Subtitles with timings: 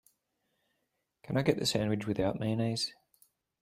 [1.21, 2.91] Can I get the sandwich without mayonnaise?